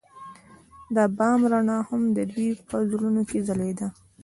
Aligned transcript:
د 0.95 0.97
بام 1.17 1.39
رڼا 1.51 1.79
هم 1.89 2.01
د 2.15 2.17
دوی 2.31 2.49
په 2.69 2.77
زړونو 2.89 3.21
کې 3.29 3.39
ځلېده. 3.47 3.87